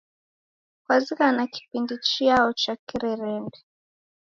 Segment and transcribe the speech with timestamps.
[0.83, 3.59] Kwazighana kipindi chiao cha kirerende?